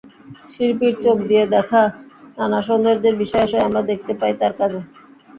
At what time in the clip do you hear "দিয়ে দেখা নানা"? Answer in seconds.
1.29-2.59